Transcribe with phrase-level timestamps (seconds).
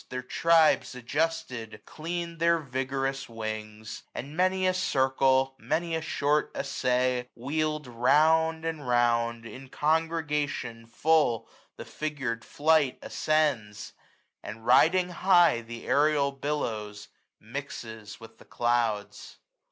[0.09, 6.51] Their tribes adjusted, cleaned their vigorous wings; 855 And many a circle, many a short
[6.55, 13.93] essay, WheePd round and round, in congregation full The figured flight ascends;
[14.41, 17.09] and, riding high The aerial billows,
[17.39, 19.37] mixes with the clouds.